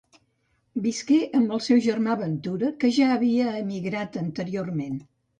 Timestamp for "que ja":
2.83-3.09